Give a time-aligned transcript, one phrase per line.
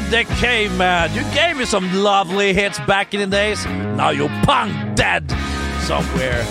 [0.00, 1.14] and the.
[1.14, 3.64] You gave me some lovely hits back in the days.
[3.66, 5.30] Now you're punk dead
[5.82, 6.44] somewhere.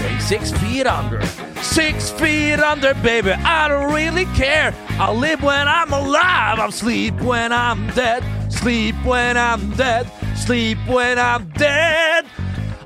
[0.00, 1.24] Paying six feet under.
[1.62, 3.32] Six feet under, baby.
[3.32, 4.74] I don't really care.
[4.90, 6.58] I live when I'm alive.
[6.58, 8.22] I sleep when I'm dead.
[8.52, 10.10] Sleep when I'm dead.
[10.36, 12.26] Sleep when I'm dead.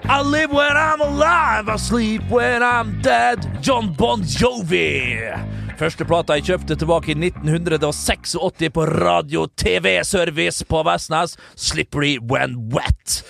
[0.05, 1.69] I live when I'm alive.
[1.69, 3.63] I sleep when I'm dead.
[3.63, 5.60] John Bon Jovi.
[5.81, 8.35] Første plata jeg kjøpte tilbake i 1986
[8.77, 11.39] på Radio TV-service på Vestnes.
[11.57, 13.23] Slippery When Wet.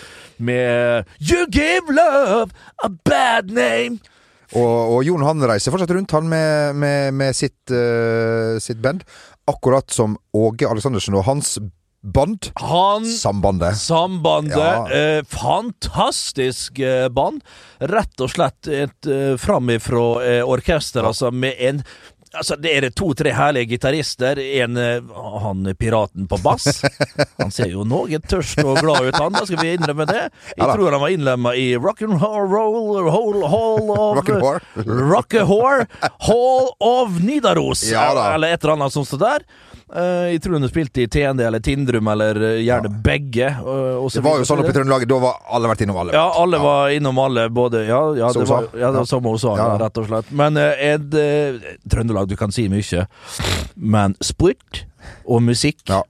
[0.42, 2.50] Med You Give Love
[2.82, 4.02] a Bad Name.
[4.58, 9.06] Og, og Jon han reiser fortsatt rundt, han med, med, med sitt, uh, sitt band.
[9.46, 11.54] Akkurat som Åge Aleksandersen og hans
[12.02, 12.50] band.
[12.58, 13.78] Han Sambandet.
[13.78, 14.58] Sambandet.
[14.58, 14.90] Ja.
[14.90, 17.44] Eh, fantastisk eh, band.
[17.78, 21.84] Rett og slett et eh, framifrå eh, orkester, altså, med en
[22.30, 24.38] Altså, Det er to-tre herlige gitarister.
[24.62, 25.00] En eh,
[25.42, 26.82] han piraten på bass.
[27.40, 29.34] Han ser jo noe tørst og glad ut, han.
[29.34, 30.28] Da skal vi innrømme det.
[30.54, 34.62] Jeg Ja tror han var innlemma i Rock'n'Roll Hall, hall of Rock'n'Hore
[35.10, 35.34] Rock
[36.28, 37.82] Hall of Nidaros.
[37.90, 38.06] Ja.
[38.34, 39.48] Eller et eller annet som står der.
[39.90, 43.46] Eh, jeg tror hun spilte i TND eller Tindrum, eller gjerne gjerne begge.
[43.46, 45.06] eh, og så Det var jo sånn oppe i Trøndelag.
[45.08, 46.12] Da var alle vært innom alle.
[46.12, 49.18] Ja, alle var innom alle, både Ja, ja det var, ja, det Ja.
[49.18, 49.78] hun sa, ja, Ja.
[49.78, 50.30] rett og slett.
[50.30, 53.06] Men eh, et, eh, Trøndelag, du kan si mye,
[53.76, 54.84] men sport
[55.26, 56.02] og musikk Ja.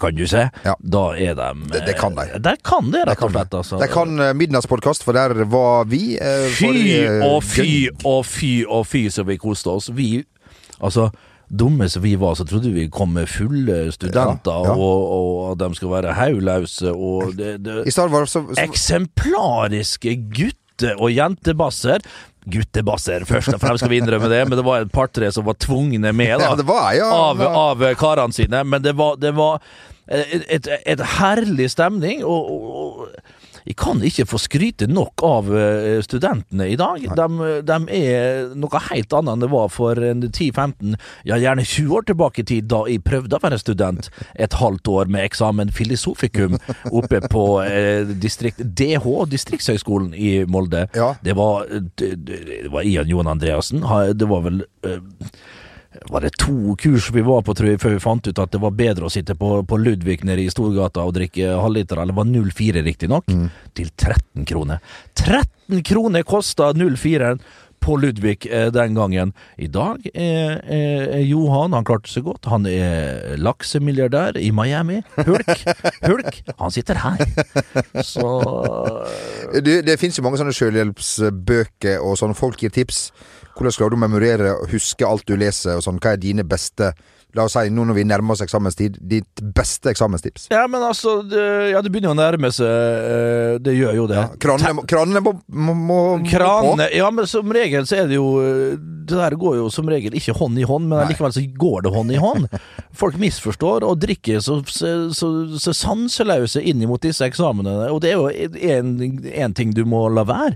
[0.00, 0.74] kan du se, Ja.
[0.82, 2.22] da er de Det- det kan de.
[2.22, 3.50] eh, Der kan det, rett og slett.
[3.54, 3.78] Altså.
[3.78, 6.18] De kan uh, Midnattspodkast, for der var vi.
[6.18, 9.88] eh, Fy og fy og fy og fy så vi koste oss.
[9.90, 10.24] Vi,
[10.82, 11.12] altså
[11.54, 14.74] Dumme som vi var, så trodde vi kom med fulle studenter, Ja, ja.
[14.74, 22.02] Og, at de skulle være haulause, og det, det så, så eksemplariske gutte- og jentebasser.
[22.50, 25.56] Guttebasser, først og fremst skal vi innrømme det, men det var et par-tre som var
[25.62, 26.50] tvungne med, da.
[26.50, 27.08] Ja, det var ja.
[27.08, 28.64] Av, av karene sine.
[28.68, 29.62] Men det var, det var
[30.10, 33.06] et, et, et herlig stemning, og, og
[33.64, 37.04] jeg kan ikke få skryte nok av eh, studentene i dag.
[37.16, 40.96] De, de er noe helt annet enn det var for 10-15,
[41.28, 44.90] ja gjerne 20 år tilbake i tid, da jeg prøvde å være student et halvt
[44.92, 46.58] år med eksamen filosofikum
[46.92, 50.86] oppe på eh, distrikt, DH, Distriktshøgskolen i Molde.
[50.96, 51.14] Ja.
[51.24, 53.84] Det var, det, det var Ian Johan Andreassen.
[54.14, 55.00] Det var vel eh,
[56.10, 58.60] var det to kurs vi var på, tror jeg, før vi fant ut at det
[58.62, 62.24] var bedre å sitte på, på Ludvig nede i Storgata og drikke halvliter, eller var
[62.30, 63.48] 04 riktignok, Mm.
[63.74, 64.80] til 13 kroner.
[65.14, 67.36] 13 kroner kosta 04
[67.84, 69.34] på Ludvig eh, den gangen.
[69.60, 75.02] I dag er, er, er Johan, han klarte seg godt, han er laksemilliardær i Miami.
[75.18, 75.64] Hulk,
[76.08, 77.20] Hulk, han sitter her.
[78.00, 78.24] Så
[79.60, 83.10] det, det finnes jo mange sånne selvhjelpsbøker, og sånn folk gir tips.
[83.54, 86.00] Hvordan klarer du å memorere og huske alt du leser, og sånn.
[86.02, 86.92] Hva er dine beste
[87.34, 90.44] La oss si, nå når vi nærmer oss eksamenstid, ditt beste eksamenstips?
[90.52, 91.40] Ja, men altså, det,
[91.72, 92.68] ja, det begynner jo å nærme seg.
[92.68, 94.20] eh, Det gjør jo det.
[94.38, 98.20] Kranene, må- kranene må, må, må må Kranene Ja, men som regel så er det
[98.20, 98.28] jo
[98.78, 101.08] Det der går jo som regel ikke hånd i hånd, men Nei.
[101.10, 102.46] likevel så går det hånd i hånd.
[102.94, 108.14] Folk misforstår og drikker så, så, så, så sanseløse inn mot disse eksamenene, og det
[108.14, 110.54] er jo en ting du må la være.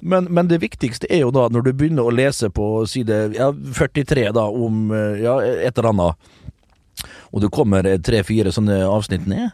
[0.00, 3.48] Men, men det viktigste er jo da når du begynner å lese på side ja,
[3.52, 6.28] 43 da om eh, ja, et eller annet,
[7.30, 9.50] og du kommer tre-fire sånne avsnitt ned,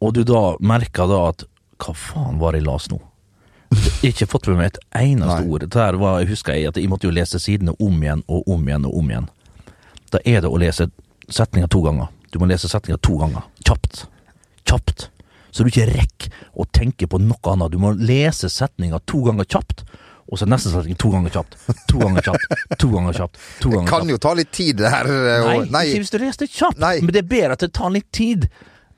[0.00, 1.46] og du da merker da at
[1.80, 2.98] hva faen var det jeg las nå?
[4.06, 5.50] Ikke fått med meg et eneste Nei.
[5.52, 5.64] ord.
[5.70, 8.88] Der var, husker jeg at jeg måtte jo lese sidene om igjen og om igjen
[8.88, 9.28] og om igjen.
[10.10, 10.88] Da er det å lese
[11.30, 12.10] setninga to ganger.
[12.34, 13.46] Du må lese setninga to ganger.
[13.62, 14.04] Kjapt.
[14.66, 15.06] Kjapt.
[15.50, 17.72] Så du ikke rekker å tenke på noe annet.
[17.74, 19.84] Du må lese setninga to ganger kjapt,
[20.30, 21.56] og så neste setning to ganger kjapt.
[21.90, 22.58] To ganger kjapt.
[22.78, 23.38] To ganger kjapt.
[23.64, 25.08] To ganger Kan jo ta litt tid, det her.
[25.10, 25.86] Nei, Og, nei.
[25.90, 26.78] ikke hvis du leser det kjapt.
[26.82, 26.96] Nei.
[27.02, 28.46] Men det er bedre at det tar litt tid.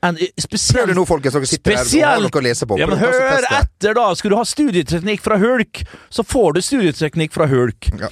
[0.02, 1.36] En, spesielt Prøv det nå, folkens.
[1.38, 2.76] Dere sitter her og har noe å lese på.
[2.80, 4.08] ja, men hør etter, da!
[4.18, 7.86] Skal du ha studieteknikk fra Hulk, så får du studieteknikk fra Hulk.
[8.00, 8.10] Ja.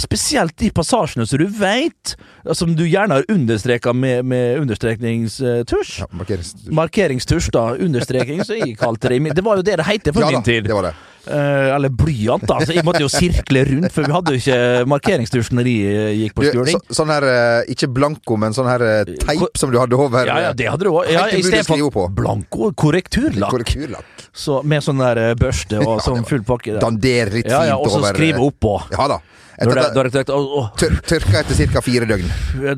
[0.00, 2.14] Spesielt de passasjene som du veit,
[2.56, 5.98] som du gjerne har understreka med, med understrekningstusj.
[6.00, 6.70] Ja, markeringstusj.
[6.72, 7.64] Markeringstusj, da.
[7.76, 9.20] Understreking, som jeg kalte det.
[9.36, 10.64] Det var jo det det heter på Ja da, min tid.
[10.64, 10.94] det var det.
[11.26, 12.56] Eh, eller blyant, da.
[12.64, 16.14] Så jeg måtte jo sirkle rundt, for vi hadde jo ikke markeringstusj når jeg eh,
[16.22, 16.72] gikk på skolen.
[16.80, 20.26] så, sånn her, eh, ikke blanko, men sånn her eh, teip som du hadde over
[20.26, 21.12] Ja, ja, det hadde du òg.
[21.12, 23.52] Ja, I stedet for blanko korrekturlakk.
[23.54, 24.26] korrekturlakk.
[24.32, 26.80] Så med sånn der eh, børste og Ja, sånn full pakke.
[26.82, 28.78] Dandere litt Ja, ja, og så over skrive oppå.
[28.96, 29.20] Ja da.
[29.62, 31.82] Etter det, da, da å, å, tør, tørka etter ca.
[31.84, 32.32] fire døgn.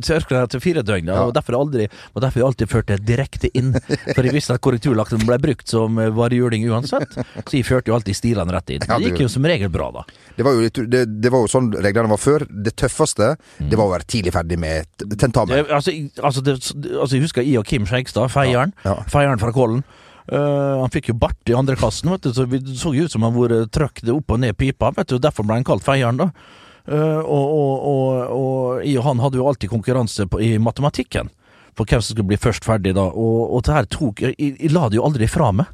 [0.05, 1.23] Tørka etter fire døgn, ja.
[1.25, 3.73] Og derfor, aldri, og derfor jeg alltid ført det direkte inn.
[4.13, 7.99] For jeg visste at korrekturlakten ble brukt som eh, varehjuling uansett, så jeg førte jo
[7.99, 8.87] alltid stilene rett inn.
[8.87, 10.05] Ja, Det gikk jo som regel bra, da.
[10.37, 12.47] Det var jo, det, det var jo sånn reglene var før.
[12.49, 15.65] Det tøffeste det var å være tidlig ferdig med tentamen.
[15.65, 19.07] Altså, altså, altså, jeg husker jeg og Kim Skjegstad, feieren, Ja, ja.
[19.11, 19.85] feieren fra Kollen.
[20.25, 23.13] Uh, han fikk jo bart i andre klassen, vet du, så vi så jo ut
[23.13, 24.89] som han vært trøkt opp og ned pipa.
[24.97, 26.31] Vet du, Derfor ble han kalt Feieren, da.
[26.85, 27.87] Eh, og, og,
[28.37, 31.31] og, og han hadde jo alltid konkurranse på, i matematikken,
[31.75, 33.07] på hvem som skulle bli først ferdig, da.
[33.09, 35.73] Og, og det her tok Jeg, jeg, la det jo aldri fra meg.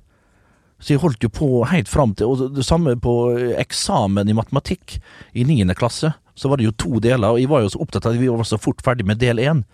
[0.81, 4.37] Så jeg holdt jo på helt fram til Og det samme på eh, eksamen i
[4.37, 5.01] matematikk
[5.35, 6.15] i niende klasse.
[6.39, 8.31] Så var det jo to deler, og jeg var jo så opptatt av at vi
[8.31, 9.67] var så fort ferdig med del én.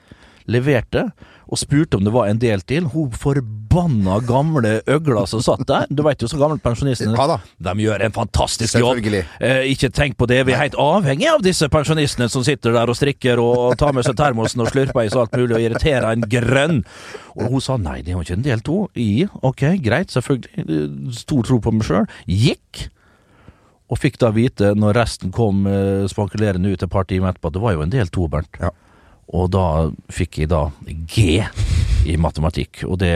[0.46, 1.08] Leverte,
[1.46, 2.86] og spurte om det var en del til.
[2.90, 5.86] Hun forbanna gamle øgla som satt der.
[5.90, 7.38] Du veit jo så gamle pensjonistene Ja.
[7.68, 9.02] De gjør en fantastisk jobb.
[9.40, 12.90] Eh, ikke tenk på det, vi er helt avhengig av disse pensjonistene som sitter der
[12.90, 16.10] og strikker og tar med seg termosen og slurper i seg alt mulig og irriterer
[16.12, 16.84] en grønn.
[17.36, 18.78] Og hun sa nei, det var ikke en del to.
[18.96, 21.12] I, ok, greit, selvfølgelig.
[21.14, 22.06] Stor tro på meg sjøl.
[22.26, 22.88] Gikk.
[23.86, 27.54] Og fikk da vite, når resten kom eh, spankulerende ut et par timer etterpå, at
[27.54, 28.58] det var jo en del to, Bernt.
[28.58, 28.72] Ja.
[29.34, 29.66] Og da
[30.14, 31.42] fikk jeg da G
[32.06, 33.12] i matematikk, og det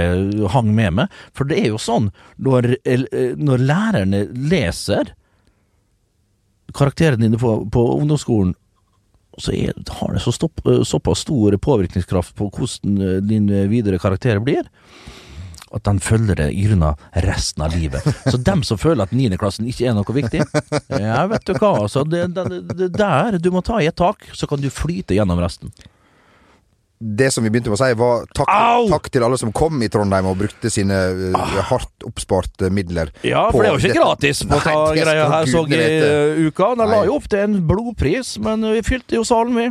[0.51, 1.21] hang med meg.
[1.37, 2.11] For det er jo sånn,
[2.43, 5.15] når, eh, når lærerne leser
[6.75, 8.57] karakterene dine på, på ungdomsskolen,
[9.39, 14.01] så er, har det så stopp, eh, såpass stor påvirkningskraft på hvordan eh, din videre
[14.03, 14.67] karakter blir,
[15.71, 18.03] at den følger det i grunn av resten av livet.
[18.27, 20.43] Så dem som føler at niendeklassen ikke er noe viktig,
[20.91, 24.27] ja, vet du hva, altså, det, det, det der du må ta i et tak,
[24.35, 25.71] så kan du flyte gjennom resten.
[27.01, 28.51] Det som vi begynte med å si, var takk,
[28.91, 30.99] takk til alle som kom i Trondheim og brukte sine
[31.33, 33.09] uh, hardt oppsparte midler.
[33.25, 36.75] Ja, for det er jo ikke gratis på ta greia her, så i uh, uka.
[36.77, 39.71] Den la jo opp til en blodpris, men vi fylte jo salen, vi.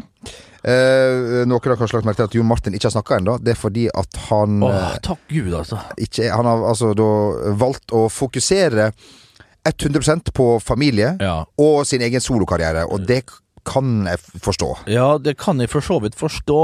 [0.60, 3.38] Eh, noen har kanskje lagt merke til at Jon Martin ikke har snakka ennå.
[3.40, 5.80] Det er fordi at han Åh, eh, takk Gud, altså.
[5.96, 7.08] ikke Han har altså da
[7.56, 8.92] valgt å fokusere
[9.70, 11.46] 100% på familie Ja.
[11.58, 13.24] og sin egen solokarriere, og det
[13.70, 14.70] kan jeg forstå.
[14.90, 16.62] ja, det kan jeg for så vidt forstå,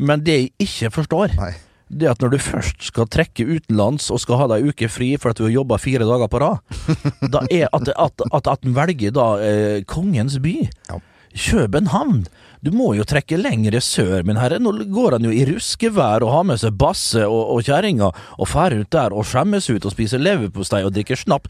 [0.00, 1.52] men det jeg ikke forstår, Nei.
[1.88, 5.10] det at når du først skal trekke utenlands og skal ha deg ei uke fri
[5.20, 6.64] for at du har jobba fire dager på rad,
[7.34, 10.56] da er at, at, at, at en velger da eh, kongens by.
[10.90, 11.00] Ja.
[11.34, 12.26] København.
[12.60, 14.58] Du må jo trekke lengre sør, min herre.
[14.58, 18.48] Nå går han jo i ruskevær og har med seg basse og, og kjerringa og
[18.50, 21.46] fær ut der og skjemmes ut og spiser leverpostei og drikker snapp.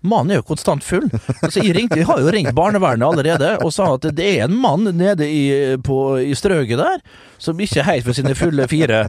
[0.00, 1.08] Mannen er jo konstant full.
[1.40, 4.56] Altså, jeg, ringte, jeg har jo ringt barnevernet allerede og sa at det er en
[4.56, 5.42] mann nede i,
[5.84, 7.00] på, i strøket der
[7.40, 9.06] som ikke er helt for sine fulle fire.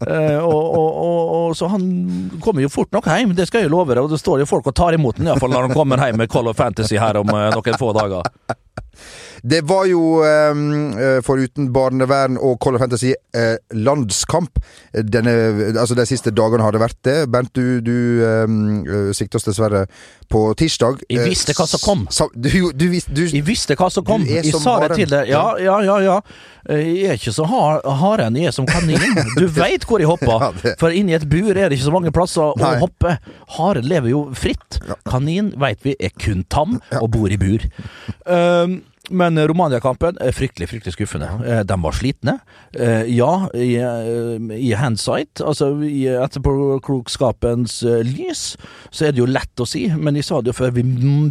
[0.00, 1.82] Eh, og, og, og, Så han
[2.42, 4.02] kommer jo fort nok hjem, det skal jeg love deg.
[4.02, 6.30] Og det står jo folk og tar imot den, iallfall når han kommer hjem med
[6.32, 8.26] Call of Fantasy her om eh, noen få dager.
[9.42, 14.58] Det var jo, eh, foruten barnevern og Call of Fantasy, eh, landskamp.
[14.92, 15.34] Denne,
[15.78, 17.16] altså De siste dagene har det vært det.
[17.32, 19.86] Bernt, du, du eh, sikta oss dessverre
[20.30, 21.00] på tirsdag.
[21.10, 22.06] Jeg visste hva som kom.
[22.10, 24.22] Eh, Du, du, du, Jeg visste hva som kom.
[24.28, 25.28] Er Jeg som sa det til deg.
[25.32, 25.98] Ja, ja, ja.
[26.04, 26.18] ja.
[26.68, 29.00] Eh, Jeg er ikke så har, haren, jeg er som kanin.
[29.38, 30.52] Du veit hvor jeg hopper.
[30.80, 32.74] For inni et bur er det ikke så mange plasser Nei.
[32.76, 33.16] å hoppe.
[33.56, 34.80] Haren lever jo fritt.
[35.08, 37.64] Kanin veit vi er kun tam og bor i bur.
[38.26, 41.28] Um, men Romania-kampen er fryktelig fryktelig skuffende.
[41.46, 41.62] Ja.
[41.66, 42.38] De var slitne.
[42.74, 48.56] Eh, Ja, i, eh, i hindsight, altså i etterpåklokskapens eh, lys,
[48.90, 50.84] så er det jo lett å si, men jeg sa det jo før, vi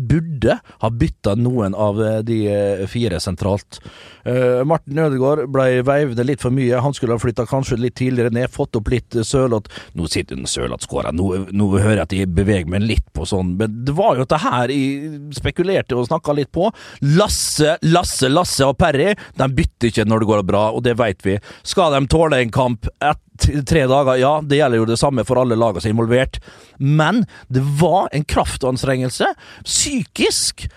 [0.09, 3.79] burde ha bytta noen av eh, de eh, fire sentralt.
[4.27, 8.33] Eh, Martin Ødegaard ble veivende litt for mye, han skulle ha flytta kanskje litt tidligere
[8.35, 9.71] ned, fått opp litt eh, Sørloth.
[9.97, 13.55] Nå sitter den Sørloth-skåra, nå, nå hører jeg at jeg beveger meg litt på sånn,
[13.59, 16.69] men det var jo dette her jeg spekulerte og snakka litt på.
[17.17, 21.25] Lasse, Lasse, Lasse og Perry, de bytter ikke når det går bra, og det vet
[21.25, 21.37] vi.
[21.67, 23.23] Skal de tåle en kamp et,
[23.67, 24.19] tre dager?
[24.19, 26.39] Ja, det gjelder jo det samme for alle lagene som er involvert,
[26.77, 29.33] men det var en kraftanstrengelse,
[29.67, 30.69] psykisk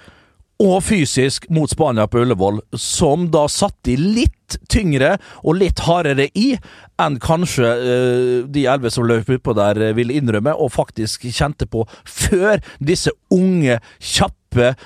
[0.63, 6.29] og fysisk mot Spania på Ullevål, som da satte i litt tyngre og litt hardere
[6.39, 6.53] i
[7.03, 11.67] enn kanskje uh, de elleve som løp utpå der eh, ville innrømme, og faktisk kjente
[11.71, 14.42] på før disse unge, kjappe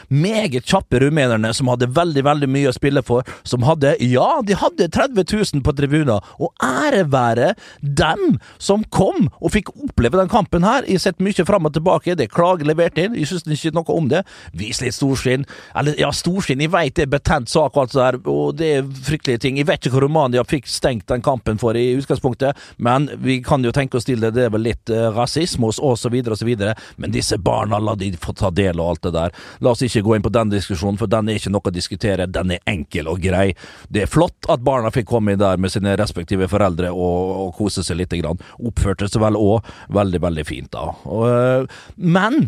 [0.09, 3.27] meget kjappe rumenerne som hadde veldig veldig mye å spille for.
[3.47, 9.29] Som hadde, ja, de hadde 30 000 på tribuner, og ære være dem som kom
[9.41, 10.87] og fikk oppleve den kampen her.
[10.87, 13.75] Jeg har sett mye fram og tilbake, det er klage levert inn, jeg syns ikke
[13.77, 14.23] noe om det.
[14.57, 15.47] Vis litt storsinn.
[15.77, 18.71] Eller ja, storsinn, jeg veit det er betent sak og alt det der, og det
[18.79, 19.61] er fryktelige ting.
[19.61, 23.65] Jeg vet ikke hva Romania fikk stengt den kampen for i utgangspunktet, men vi kan
[23.65, 26.37] jo tenke oss til det, det er vel litt uh, rasisme hos oss og videre
[26.37, 29.37] og så videre, men disse barna, la de få ta del og alt det der.
[29.65, 32.29] La oss ikke gå inn på den diskusjonen, for den er ikke noe å diskutere.
[32.31, 33.51] Den er enkel og grei.
[33.93, 37.57] Det er flott at barna fikk komme inn der med sine respektive foreldre og, og
[37.59, 38.15] kose seg litt.
[38.17, 38.39] Grann.
[38.63, 40.93] Oppførte seg vel òg veldig, veldig fint, da.
[41.11, 42.47] Og, øh, men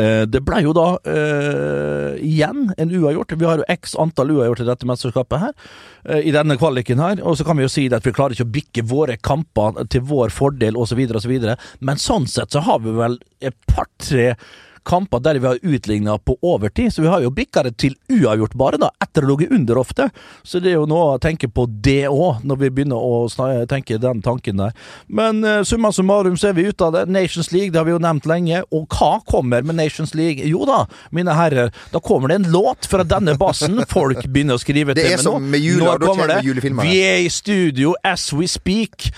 [0.00, 3.34] Eh, det ble jo da uh, igjen en uavgjort.
[3.38, 5.54] Vi har jo x antall uavgjort i dette mesterskapet her,
[6.08, 7.22] uh, i denne kvaliken her.
[7.22, 10.06] Og så kan vi jo si at vi klarer ikke å bikke våre kamper til
[10.08, 11.34] vår fordel osv., osv.
[11.84, 14.32] Men sånn sett så har vi vel et par-tre
[14.84, 18.54] kamper der vi har utligna på overtid, så vi har jo bikka det til uavgjort
[18.54, 20.08] bare, da, etter å ligge under ofte.
[20.42, 23.98] Så det er jo noe å tenke på det òg, når vi begynner å tenke
[24.00, 24.74] den tanken der.
[25.06, 27.06] Men uh, summa summarum så er vi ute av det.
[27.12, 28.62] Nations League, det har vi jo nevnt lenge.
[28.74, 30.44] Og hva kommer med Nations League?
[30.48, 33.80] Jo da, mine herrer, da kommer det en låt fra denne bassen.
[33.90, 35.08] Folk begynner å skrive til.
[35.08, 36.40] Det er som med jula, da kommer det.
[36.44, 36.88] Julefilmer.
[36.88, 39.08] Vi er i studio as we speak.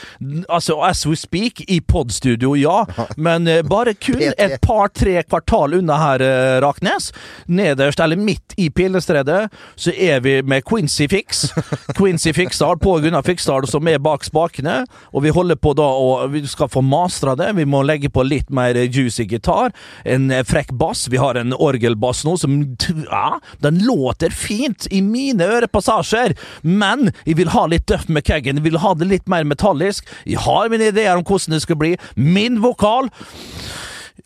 [0.47, 2.85] Altså as we speak, i podstudio, ja.
[3.29, 7.13] Men uh, bare kun et par-tre kvartal kvartal unna her, eh, Raknes.
[7.47, 11.53] Nederst, eller midt i Pilestredet, så er vi med Quincy Fix.
[11.99, 14.85] Quincy Fiksdal, på Gunnar Fiksdal, som er bak spakene.
[15.13, 17.55] Og vi holder på da og Vi skal få mastra det.
[17.57, 19.73] Vi må legge på litt mer juicy gitar.
[20.05, 21.09] En frekk bass.
[21.09, 27.37] Vi har en orgelbass nå som Ja, den låter fint i mine ørepassasjer, men jeg
[27.37, 28.59] vil ha litt Duff keggen.
[28.59, 30.07] Jeg vil ha det litt mer metallisk.
[30.27, 31.97] Jeg har mine ideer om hvordan det skal bli.
[32.17, 33.11] Min vokal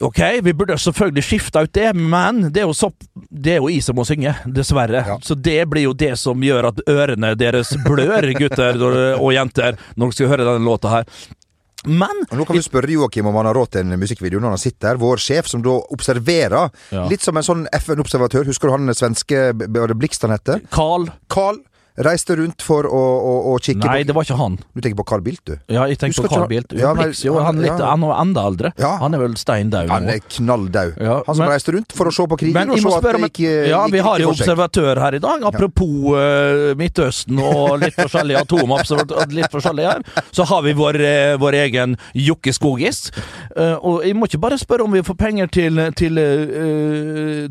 [0.01, 2.89] Ok, vi burde selvfølgelig skifta ut det, men det er jo, så,
[3.29, 5.03] det er jo jeg som må synge, dessverre.
[5.05, 5.19] Ja.
[5.21, 8.81] Så det blir jo det som gjør at ørene deres blør, gutter
[9.19, 11.13] og jenter, når dere skal høre denne låta her.
[11.85, 14.57] Men og Nå kan vi spørre Joakim om han har råd til en musikkvideo når
[14.57, 15.01] han sitter her.
[15.01, 16.73] Vår sjef, som da observerer.
[16.93, 17.07] Ja.
[17.09, 18.45] Litt som en sånn FN-observatør.
[18.51, 20.61] Husker du han svenske Var det han heter?
[20.73, 21.09] Carl.
[21.33, 21.61] Carl
[22.05, 24.57] reiste rundt for å, å, å kikke Nei, på det var ikke han.
[24.73, 25.55] Du tenker på Carl Bildt, du?
[25.73, 26.73] Ja, jeg tenker på Carl Bildt.
[26.79, 27.91] Ja, jo, han, litt, ja.
[27.93, 28.73] han er enda eldre.
[28.81, 28.93] Ja.
[29.03, 29.93] Han er vel stein dau nå.
[29.93, 30.93] Han er knalldau.
[30.97, 33.09] Ja, han som men, reiste rundt for å se på krigen men, og se at
[33.09, 33.41] det gikk
[33.71, 35.45] Ja, vi har jo observatør her i dag.
[35.51, 40.05] Apropos uh, Midtøsten og litt forskjellige atomobservatører, litt forskjellig her,
[40.37, 43.03] så har vi vår, uh, vår egen Jokke Skogis.
[43.57, 46.21] Uh, og jeg må ikke bare spørre om vi får penger til, til,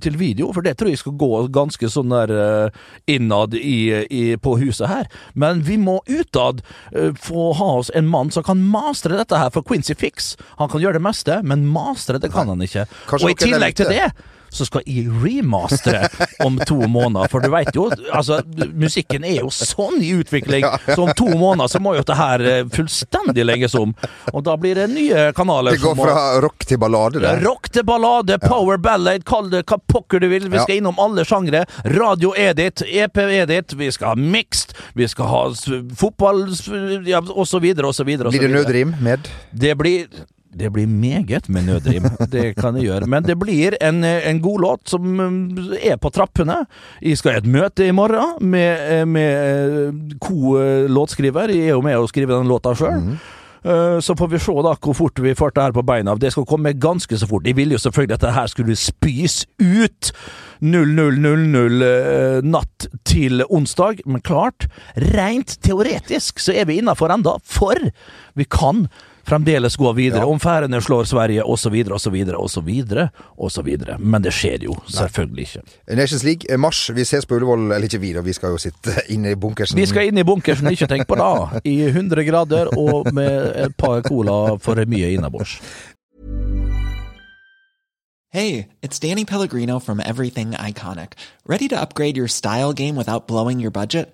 [0.01, 2.32] til video, for det tror jeg skal gå ganske sånn der
[3.10, 3.79] innad i,
[4.10, 6.63] i på huset her, men vi må utad
[6.96, 10.34] uh, få ha oss en mann som kan mastre dette her for Quincy Fix.
[10.62, 12.88] Han kan gjøre det meste, men mastre det kan han ikke.
[13.10, 14.10] Kanskje og i tillegg til det
[14.50, 16.08] så skal jeg remastre
[16.46, 17.29] om to måneder.
[17.32, 18.41] For du veit jo, altså,
[18.74, 22.44] musikken er jo sånn i utvikling, så om to måneder så må jo dette her
[22.46, 23.94] eh, fullstendig legges om.
[24.34, 25.77] Og da blir det nye kanaler.
[25.77, 27.36] Det går fra må, rock til ballade, det.
[27.46, 28.84] Rock til ballade, power ja.
[28.89, 30.50] ballad, kall det hva pokker du vil.
[30.51, 31.65] Vi skal innom alle sjangre.
[31.96, 35.44] Radio Edit, EP Edit, vi skal ha mixed, vi skal ha
[36.00, 36.48] fotball,
[37.08, 38.10] ja, osv., osv.
[38.10, 39.29] Blir det nødrim med?
[39.51, 40.08] Det blir
[40.50, 43.08] det blir meget med nødrim, det kan jeg gjøre.
[43.08, 46.63] Men det blir en, en god låt som mm, er på trappene.
[47.01, 51.53] Jeg skal i et møte i morgen med, med co-låtskriver.
[51.53, 52.98] Jeg er jo med å skrive den låta sjøl.
[53.12, 53.20] Mm.
[53.63, 56.15] Eh, så får vi se da hvor fort vi får det her på beina.
[56.15, 57.48] Det skal komme ganske så fort.
[57.48, 60.12] Jeg ville jo selvfølgelig at det her skulle spys ut
[60.63, 64.68] 00.00 eh, natt til onsdag, men klart,
[65.13, 67.79] rent teoretisk så er vi innafor enda, for
[68.36, 68.88] vi kan
[69.28, 70.24] fremdeles gå videre.
[70.24, 70.30] Ja.
[70.30, 72.70] Om Færøyene slår Sverige, osv., osv., osv.,
[73.38, 73.70] osv.
[74.00, 75.62] Men det skjer jo selvfølgelig ikke.
[75.96, 76.90] Nations League, eh, mars.
[76.96, 77.72] Vi ses på Ullevål.
[77.72, 78.22] Eller ikke vi, da.
[78.22, 79.78] Vi skal jo sitte inne i bunkersen.
[79.78, 81.62] Vi skal inn i bunkersen, ikke tenk på det.
[81.70, 85.60] I 100 grader og med et par cola for mye innabords.
[88.32, 91.14] Hey, it's Danny Pellegrino from Everything Iconic.
[91.48, 94.14] Ready to upgrade your style game without blowing your budget?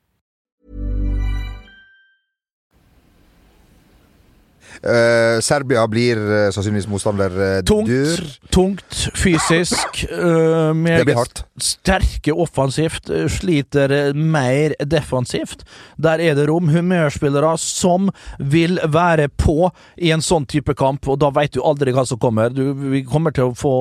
[4.81, 7.31] Eh, Serbia blir uh, sannsynligvis motstander.
[7.35, 8.23] uh, Tungt, dyr.
[8.49, 10.05] tungt fysisk.
[10.11, 11.43] uh, Det blir hardt.
[11.61, 13.11] sterke offensivt.
[13.29, 15.65] Sliter mer defensivt.
[16.01, 16.71] Der er det rom.
[16.73, 18.09] Humørspillere som
[18.39, 19.69] vil være på
[20.01, 22.49] i en sånn type kamp, og da veit du aldri hva som kommer.
[22.49, 23.73] Du, vi kommer til å få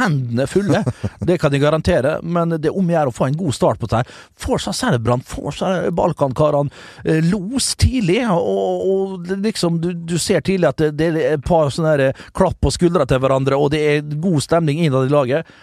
[0.00, 0.82] hendene fulle,
[1.28, 3.80] det kan jeg garantere, men det er om å gjøre å få en god start
[3.82, 4.14] på dette.
[4.40, 10.44] Får seg Serbrand, får seg Balkankarene los tidlig, og, og det liksom du, du ser
[10.44, 13.72] tidlig at det, det er et par sånne der klapp på skuldra til hverandre, og
[13.74, 15.56] det er god stemning innad i laget.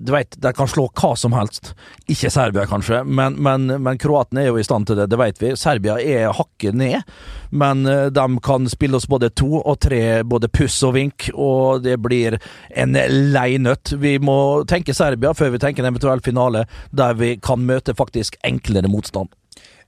[0.00, 1.74] Du vet, De kan slå hva som helst.
[2.08, 5.42] Ikke Serbia, kanskje, men, men, men kroatene er jo i stand til det, det vet
[5.42, 5.50] vi.
[5.60, 7.10] Serbia er hakket ned,
[7.52, 11.84] men eh, de kan spille oss både to og tre, både puss og vink, og
[11.84, 12.38] det blir
[12.80, 12.96] en
[13.34, 13.92] lei nøtt.
[14.00, 14.38] Vi må
[14.70, 16.64] tenke Serbia før vi tenker en eventuell finale,
[16.96, 19.28] der vi kan møte faktisk enklere motstand.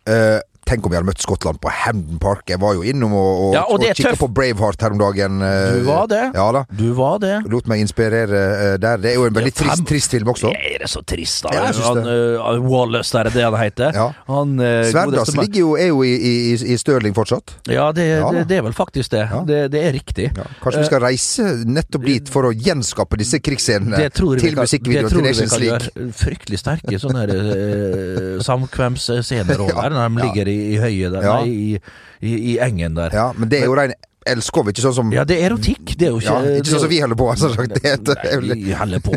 [0.05, 2.47] Eh, tenk om vi hadde møtt Skottland på Hamden Park.
[2.51, 5.01] Jeg var jo innom og, og, Ja, og det er kikka på Braveheart her om
[5.03, 5.43] dagen.
[5.45, 6.23] eh, Du var det.
[6.35, 6.65] Ja da.
[6.73, 7.35] Du var det.
[7.53, 8.41] Lot meg inspirere
[8.73, 9.01] eh, der.
[9.03, 10.53] Det er jo en veldig trist, trist film også.
[10.57, 11.53] Er det så trist, da?
[11.59, 12.15] Ja, han, det.
[12.15, 13.99] eh, Wallace, der er det han heter.
[13.99, 14.07] Ja.
[14.31, 16.35] Han, eh, Sverdas ligger jo, er jo i, i,
[16.75, 17.57] i Stirling fortsatt.
[17.71, 19.27] Ja, det, Ja, det, det er vel faktisk det.
[19.49, 20.31] Det, det er riktig.
[20.37, 24.55] Ja, kanskje vi skal reise nettopp dit for å gjenskape disse krigsscenene Det til det
[24.59, 26.09] musikkvideoen til Nations League.
[26.23, 31.35] Fryktelig sterke sånne uh, samkvemsscener òg, der, når de ligger i, i høyet der, Ja.
[31.43, 31.79] nei, i,
[32.23, 33.11] i, i engen der.
[33.17, 35.97] Ja, men det er jo rein elskov, ikke sånn som Ja, det er erotikk.
[35.99, 37.27] Det er jo ikke Ja, ikke sånn som vi holder på.
[37.33, 39.17] Altså, det vi holder på.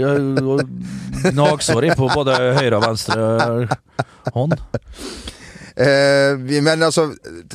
[0.00, 0.14] Ja,
[1.30, 3.68] Gnagsår på både høyre og venstre
[4.34, 4.56] hånd.
[5.80, 7.06] Eh, men altså,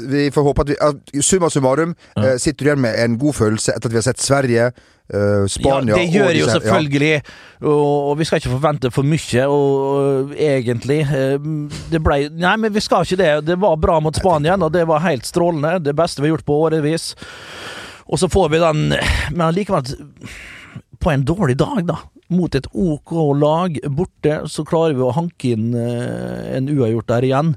[0.09, 0.71] vi får håpe at
[1.13, 4.05] vi Summa summarum eh, sitter du igjen med en god følelse etter at vi har
[4.07, 4.69] sett Sverige,
[5.13, 8.91] eh, Spania ja, det gjør og jo selvfølgelig, selvfølgelig, og, og vi skal ikke forvente
[8.95, 11.51] for mye, og, og egentlig eh,
[11.91, 13.31] Det blei Nei, men vi skal ikke det.
[13.51, 15.77] Det var bra mot Spania, og det var helt strålende.
[15.85, 17.11] Det beste vi har gjort på årevis.
[18.09, 18.83] Og så får vi den
[19.33, 19.85] Men likevel
[21.01, 22.01] på en dårlig dag, da.
[22.33, 27.51] Mot et OK lag borte, så klarer vi å hanke inn en uavgjort der igjen.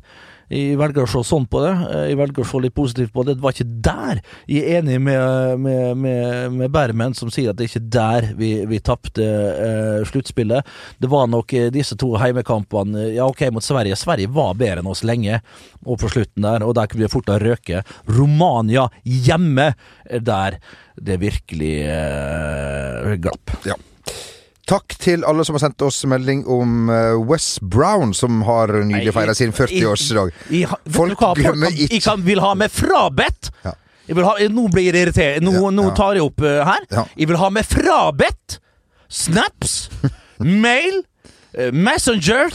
[0.48, 1.72] Jeg velger å se sånn på det.
[1.92, 3.34] Eh, Jeg velger å se litt positivt på det.
[3.38, 4.20] Det var ikke der.
[4.48, 8.28] Jeg er enig med, med, med, med Bermen, som sier at det er ikke der
[8.38, 10.66] vi, vi tapte eh, sluttspillet.
[10.98, 13.98] Det var nok eh, disse to heimekampene Ja, ok, mot Sverige.
[14.00, 15.40] Sverige var bedre enn oss lenge,
[15.84, 17.94] og på slutten der, og der kunne vi fort ha røket.
[18.08, 19.72] Romania hjemme,
[20.08, 20.58] er der
[20.98, 23.52] det virkelig eh, glapp.
[23.68, 23.76] Ja.
[24.68, 29.14] Takk til alle som har sendt oss melding om eh, Wes Brown, som har nylig
[29.16, 30.33] feira sin 40-årsdag.
[30.50, 33.50] Jeg- jeg- Folk glemmer ikke- Jeg kan, vil ha med frabedt!
[33.64, 33.72] Ja.
[34.09, 35.42] Ha, nå blir jeg irritert.
[35.42, 36.81] Nå, Ja, nå tar jeg opp uh, her.
[36.90, 37.04] Ja.
[37.16, 38.59] Jeg vil ha med frabedt!
[39.09, 39.90] Snaps!
[40.38, 41.02] mail!
[41.59, 42.48] Uh, Messenger!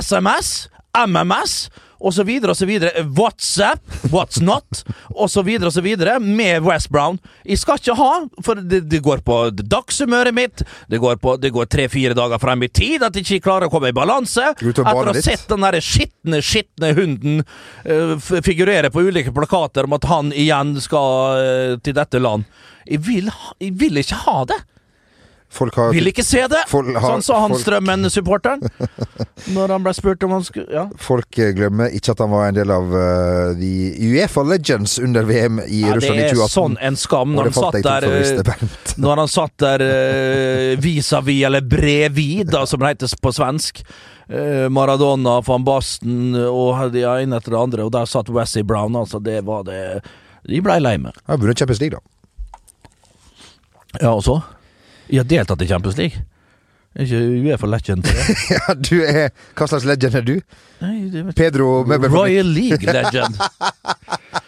[0.00, 0.68] SMS!
[0.96, 1.68] MMS!
[2.00, 2.24] Så
[2.68, 3.02] videre.
[3.16, 3.80] WhatsApp,
[4.12, 4.84] What's Not,
[5.30, 7.18] så videre, med West Brown.
[7.44, 8.10] Jeg skal ikke ha,
[8.44, 10.62] for det, det går på dagshumøret mitt.
[10.88, 13.72] Det går, på- det går tre-fire dager frem i tid at jeg ikke klarer å
[13.72, 14.52] komme i balanse.
[14.84, 17.42] Etter å ha sett den der skitne, skitne hunden
[17.88, 22.44] uh, figurere på ulike plakater om at han igjen skal uh, til dette land.
[22.86, 24.60] Jeg vil, jeg vil ikke ha det!
[25.56, 26.62] Folk har Vil ikke se det!
[26.68, 28.64] Folk har- sånn sa han folk- Strømmen-supporteren.
[29.56, 30.86] Når han ble spurt om han skulle Ja.
[31.00, 33.70] Folk eh, glemmer ikke at han var en del av uh, de
[34.10, 37.56] Uefa Legends under VM i Ja, det Russland i er sånn en skam når han
[37.56, 38.92] satt der eh, Bernt.
[39.00, 43.82] Når han satt der uh, vis-à-vis, eller brevid, da, som det heter på svensk.
[44.28, 48.96] Eh, Maradona, van Basten og det ene etter det andre, og der satt Wessie Brown.
[48.98, 50.02] Altså, det var det
[50.46, 51.14] De blei lei meg.
[51.30, 52.02] Har vunnet Champions League, da.
[54.02, 54.40] Ja, og så?
[55.10, 56.24] Jeg har deltatt i Champions League.
[56.96, 58.08] Ikke Uefa legend?
[58.54, 60.34] Ja, du er Hva slags legend er du?
[60.80, 62.10] Nei, det vet Pedro Møbel...
[62.12, 63.36] Royal League legend.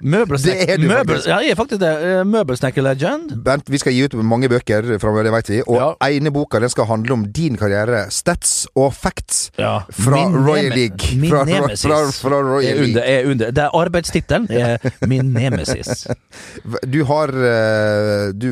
[0.00, 0.62] Møbelsnek...
[0.68, 1.06] Det du Møbel...
[1.16, 1.28] faktisk.
[1.28, 1.92] Ja, jeg er faktisk det.
[2.08, 3.34] Eh, Møbelsnekker-legend.
[3.44, 5.60] Bent, vi skal gi ut mange bøker framover, det veit vi.
[5.66, 5.88] Og Ja.
[6.08, 8.06] ene boka den skal handle om din karriere.
[8.10, 9.80] Stats og facts Ja.
[9.90, 11.16] fra Min Royal neme- League.
[11.20, 11.82] Min Fra, nemesis.
[11.86, 13.50] fra, fra Royal er under, er under.
[13.50, 14.46] Det er arbeidstittelen.
[14.50, 16.06] er Min nemesis.
[16.92, 18.48] Du har eh, du,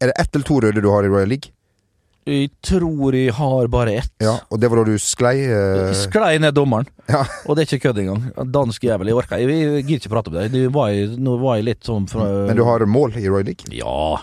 [0.00, 1.50] Er det ett eller to røde du har i Royal League?
[2.28, 4.12] Jeg tror jeg har bare ett.
[4.22, 5.42] Ja, Og det var da du sklei?
[5.50, 5.90] uh...
[5.98, 6.86] Sklei ned dommeren.
[7.10, 7.24] ja.
[7.46, 8.28] Og det er ikke kødd engang.
[8.54, 9.10] Dansk jævel.
[9.10, 10.44] Jeg orker Jeg jeg gidder ikke prate om det.
[10.54, 13.48] Det var jeg, nå var jeg litt sånn fra Men du har mål i Royal
[13.50, 13.66] League?
[13.74, 14.20] Ja.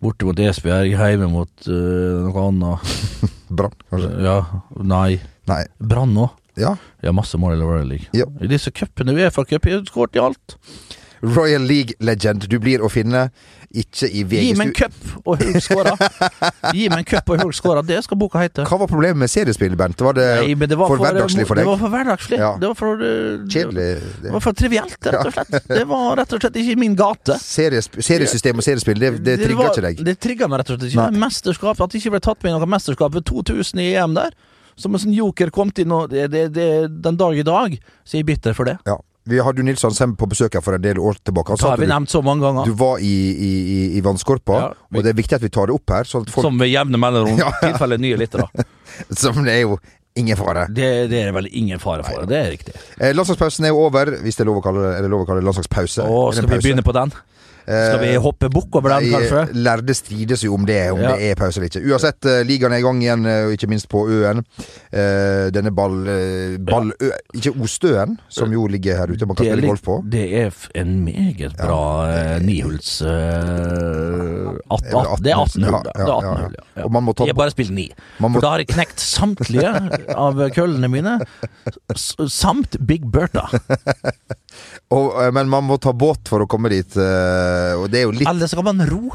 [0.00, 2.92] Borte mot Esbjerg, hjemme mot uh, noe annet.
[3.56, 4.12] Brann, kanskje?
[4.24, 4.36] Ja.
[4.80, 5.18] Nei.
[5.50, 5.64] Nei.
[5.80, 6.36] Brann òg.
[6.60, 6.74] Ja.
[7.08, 8.08] har masse mål i Royal League.
[8.16, 8.26] Ja.
[8.40, 10.56] I disse cupene, Uefa-cup, jeg har skåret i alt.
[11.22, 12.46] Royal League legend.
[12.48, 13.26] Du blir å finne
[13.70, 14.40] ikke i VG.
[14.48, 15.92] Gi meg en cup og høy skåra.
[16.74, 17.82] Gi meg en cup og høy skåra.
[17.86, 18.64] Det skal boka hete.
[18.66, 20.00] Hva var problemet med seriespill, Bent?
[20.02, 21.66] Var det, Nei, det var for hverdagslig for deg?
[21.68, 22.40] Det var for hverdagslig.
[22.40, 22.50] Ja.
[22.62, 23.88] Det var for øh, Kjedelig.
[24.24, 25.68] Det var for trivielt, rett og slett.
[25.70, 27.36] Det var rett og slett ikke min gate.
[27.44, 30.04] Seriesp seriesystem og seriespill, det, det var- ikke deg?
[30.08, 31.04] Det trigga meg rett og slett ikke.
[31.10, 31.20] Nei.
[31.26, 34.32] Mesterskap, At det ikke ble tatt med i noe mesterskap ved 2000 i EM der.
[34.80, 36.66] Som en sånn joker kom til nå det, det, det,
[37.04, 38.78] den dag i dag, så er jeg bitter for det.
[38.88, 38.96] Ja.
[39.28, 41.52] Vi hadde jo Nils Handsem på besøk her for en del år tilbake.
[41.52, 42.64] Han sa har vi nevnt så mange ganger.
[42.64, 45.50] du var i, i, i, i vannskorpa, Ja, vi- og det er viktig at vi
[45.52, 46.04] tar det opp her.
[46.08, 47.38] Sånn folk, Som ved jevne mellomrom.
[47.44, 47.50] Ja.
[47.60, 48.48] I tilfelle nye lyttere.
[49.22, 49.78] som det er jo
[50.18, 50.66] ingen fare.
[50.74, 52.24] Det, det er vel ingen fare for.
[52.26, 52.74] Det er riktig.
[52.98, 55.28] Eh, landslagspausen er jo over, hvis det er lov å kalle det, det lov å
[55.28, 56.02] kalle det landslagspause.
[56.08, 57.12] Er skal vi begynne på den?
[57.70, 59.42] Skal vi Eh, hoppe bukk over den, kanskje?
[59.54, 61.12] Lærde strides jo om det, om Ja.
[61.16, 61.82] det er pause eller ikke.
[61.86, 64.42] Uansett, eh, ligaen er i gang igjen, eh, og ikke minst på Øen.
[65.54, 66.00] Denne ball...
[66.66, 70.00] ball ø, ikke Ostøen, som jo ligger her ute, man kan spille golf på.
[70.10, 75.72] det er en meget bra eh, nihuls at- Det er at- Det er 18 hull,
[75.72, 76.32] ja, ja, Det 18 ja, ja.
[76.32, 76.48] ja.
[76.76, 76.84] ja.
[77.20, 77.90] Jeg har bare spilt ni.
[78.20, 79.70] Må- For da har jeg knekt samtlige
[80.26, 81.18] av køllene mine,
[82.28, 83.46] samt Big Bertha.
[84.94, 88.12] og, Men man må ta båt for å komme dit, eh, og det er jo
[88.16, 89.10] litt Eller så kan man ro.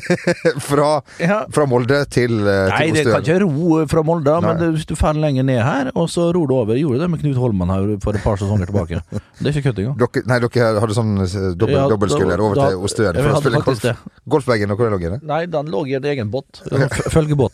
[0.68, 0.88] fra,
[1.22, 1.38] Ja.
[1.52, 4.66] fra Molde til, eh, Nei, det kan ikke ro fra Molde, men Nei.
[4.66, 6.74] men hvis du drar lenger ned her, og så ror du over.
[6.80, 9.02] Gjorde det med Knut Holman her for et par sesonger tilbake.
[9.40, 9.96] Det er ikke kødd engang.
[10.00, 13.40] Dere, nei, dere hadde sånn eh, dobbel, Ja, dobbeltskulder over da- til Ostøen for å
[13.42, 13.88] spille golf.
[14.36, 15.20] Golfveggen, og hvor lå den?
[15.28, 16.62] Nei, den lå i en egen båt.
[17.14, 17.52] Følgebåt.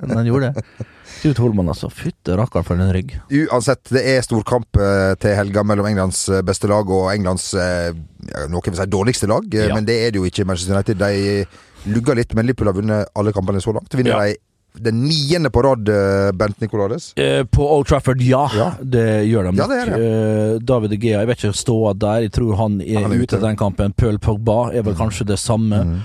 [0.00, 0.64] Den gjorde det.
[1.22, 1.90] Knut Holman, altså.
[1.92, 3.14] Fytte rakkeren for en rygg.
[3.44, 7.90] Uansett, det er storkamp eh, til helga mellom Englands eh, beste lag og Englands eh,
[8.48, 9.44] noen vil si dårligste lag.
[9.52, 9.74] Ja.
[9.74, 10.46] Men det er det jo ikke.
[10.48, 11.44] Manchester United de
[11.92, 13.92] lugger litt, men Liverpool har vunnet alle kampene så langt.
[13.96, 14.22] Vinner Ja.
[14.30, 14.38] de
[14.80, 15.88] den niende på rad,
[16.38, 17.08] Bent Nicolades.
[17.18, 18.44] Eh, på Old Trafford, ja.
[18.54, 18.68] Ja.
[18.78, 19.72] Det gjør de Ja, nok.
[19.72, 22.20] det Eh, David Gea, jeg vet ikke ståa der.
[22.28, 23.92] Jeg tror han er, Han er ute i den kampen.
[23.98, 25.82] Pøl Pogba er vel kanskje det samme.
[25.84, 26.00] Mm.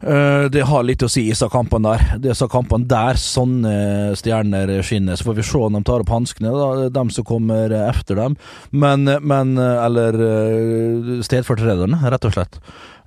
[0.00, 2.04] Eh, det har litt å si disse kampene der.
[2.18, 3.72] Det er disse kampene der sånne
[4.18, 5.18] stjerner skinner.
[5.18, 6.52] Så får vi se om de tar opp hanskene,
[6.94, 8.38] dem som kommer efter dem.
[8.70, 12.60] Men, men Eller eh, stedfortrederne, rett og slett.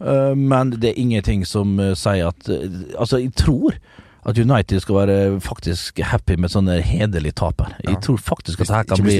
[0.03, 3.77] Eh, men det er ingenting som sier at Altså, jeg tror
[4.21, 7.73] at United skal være faktisk happy med sånne hederlige tap her.
[7.87, 9.15] Jeg tror faktisk at det her kan bli.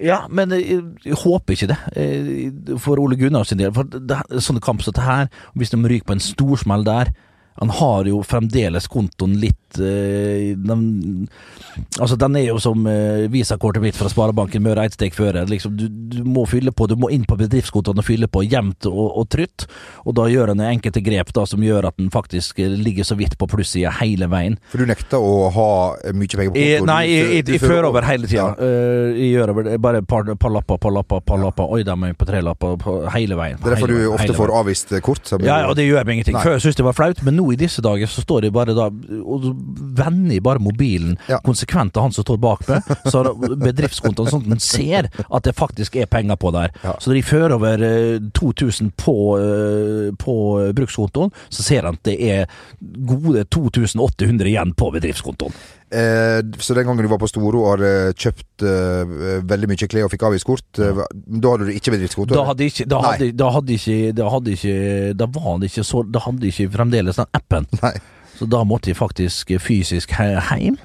[0.00, 1.76] Ja, men jeg, jeg håper ikke det.
[1.96, 3.72] eh, For Ole Gunnar sin del.
[3.76, 7.12] For det, sånne kamp som dette her, hvis de ryker på en storsmell der
[7.60, 11.28] Han har jo fremdeles kontoen litt øh, den,
[12.00, 15.44] Altså, den er jo som øh, visakortet mitt fra Sparebanken Møre Eidstek føre.
[15.48, 18.88] Liksom, du, du må fylle på, du må inn på bedriftskontoen og fylle på jevnt
[18.88, 19.66] og, og trutt.
[20.08, 23.18] Og da gjør han enkelte grep da som gjør at den faktisk eh, ligger så
[23.20, 24.56] vidt på plussida hele veien.
[24.72, 25.68] For du nekter å ha
[26.16, 26.88] mye penger på kontoen?
[26.88, 28.48] nei, jeg, jeg, fører over hele tida.
[28.56, 28.72] Ja.
[29.12, 29.76] jeg gjør over det.
[29.84, 31.68] Bare par, par lapper, par lapper, par lapper.
[31.76, 33.60] Oi, de er på tre lapper på, hele veien.
[33.60, 35.28] Det er derfor du ofte får avvist kort?
[35.44, 36.40] Ja, og det gjør meg ingenting.
[36.40, 36.48] Nei.
[36.48, 38.74] Før syntes jeg det var flaut, men nå i disse dager så står de bare
[38.76, 39.46] da og
[39.98, 41.38] vender bare mobilen Ja.
[41.44, 42.82] konsekvent til han som står bak meg.
[43.06, 46.70] Så har bedriftskontoen sånn at man ser at det faktisk er penger på der.
[46.84, 46.94] Ja.
[47.00, 50.36] Så når de fører over eh, 2000 på, eh, på
[50.76, 52.46] brukskontoen, så ser han at det er
[53.06, 55.52] gode 2800 igjen på bedriftskontoen.
[55.90, 59.14] Eh, så den gangen du var på Storo og hadde kjøpt eh,
[59.50, 62.36] veldig mye klær og fikk avvist kort, eh, da hadde du ikke bedriftskonto?
[62.36, 64.76] Da hadde ikke Da hadde, da hadde ikke Da hadde ikke
[65.18, 67.66] Da var det ikke så Da hadde ikke fremdeles den appen.
[67.82, 67.96] Nei.
[68.38, 70.78] Så da måtte jeg faktisk fysisk heim.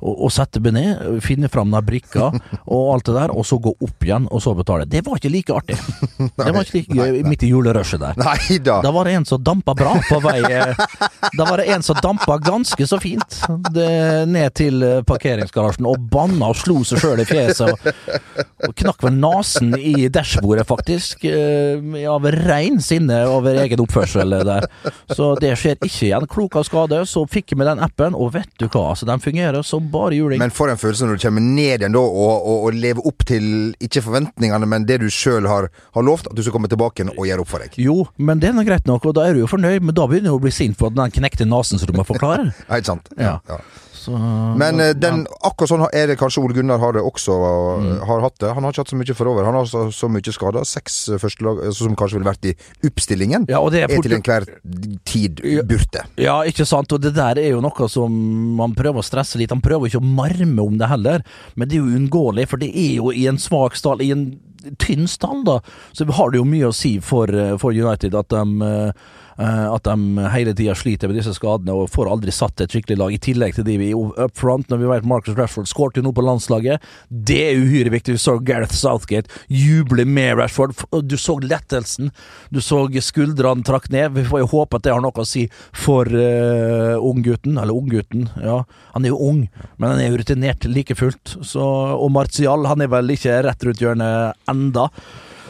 [0.00, 2.30] Og, og sette meg ned, finne fram den brikka
[2.74, 4.88] og alt det der, og så gå opp igjen, og så betale.
[4.90, 5.78] Det var ikke like artig.
[6.40, 8.18] Det var ikke like gøy midt i julerushet der.
[8.20, 8.80] Nei da.
[8.84, 10.78] Da var det en som dampa bra på vei eh,
[11.36, 13.40] Da var det en som dampa ganske så fint
[13.74, 13.90] det,
[14.30, 17.70] ned til eh, parkeringsgarasjen og banna og slo seg sjøl i fjeset.
[17.70, 18.20] Og,
[18.68, 24.66] og knakk vel nesen i dashbordet, faktisk, eh, av rein sinne over egen oppførsel der.
[25.12, 26.28] Så det skjer ikke igjen.
[26.30, 27.02] Klok av skade.
[27.10, 30.40] Så fikk vi den appen, og vet du hva, altså, den fungerer som bare juling.
[30.40, 33.26] Men for en følelse når du kommer ned igjen da, og, og, og lever opp
[33.28, 33.46] til
[33.82, 37.26] ikke forventningene, men det du sjøl har, har lovt, at du skal komme tilbake og
[37.28, 37.76] gjøre opp for deg.
[37.80, 40.06] Jo, men det er nå greit nok, og da er du jo fornøyd, men da
[40.10, 42.50] begynner du å bli sint for at den knekte nesen som du må forklare.
[42.70, 43.08] Ja, ikke sant?
[43.18, 43.38] Ja.
[43.50, 43.56] Ja.
[44.10, 47.86] Så, Men eh, den, akkurat sånn er det kanskje Ole Gunnar har det også Mm.
[47.94, 48.50] eh, har hatt det.
[48.54, 49.44] Han har ikke hatt så mye forover.
[49.46, 50.66] Han har så, så mye skader.
[50.68, 52.54] Seks eh, førstelag eh, som kanskje ville vært i
[52.88, 54.46] oppstillingen, Ja, er er til enhver
[55.08, 56.04] tid borte.
[56.20, 58.10] Ja, ikke sant, og det der er jo noe som
[58.58, 59.50] man prøver å stresse litt.
[59.54, 61.24] Han prøver ikke å marme om det heller,
[61.56, 64.26] men det er jo uunngåelig, for det er jo i en svak stall, i en
[64.82, 65.60] tynn stall, da,
[65.96, 67.30] så har det jo mye å si for,
[67.62, 68.92] for United at de
[69.40, 73.14] at de hele tida sliter med disse skadene og får aldri satt et skikkelig lag,
[73.14, 74.68] i tillegg til de vi up front.
[74.70, 76.82] Når vi vet Marcus Rashford skåret jo nå på landslaget.
[77.08, 78.16] Det er uhyre viktig.
[78.16, 80.76] Vi så Gareth Southgate juble med Rashford.
[81.08, 82.12] Du så lettelsen.
[82.50, 84.12] Du så skuldrene trakk ned.
[84.18, 87.56] Vi får jo håpe at det har noe å si for uh, unggutten.
[87.56, 88.60] Eller unggutten, ja.
[88.94, 89.42] Han er jo ung,
[89.78, 91.38] men han er jo rutinert like fullt.
[91.46, 91.64] Så,
[91.96, 94.90] og Martial, han er vel ikke rett rundt hjørnet enda.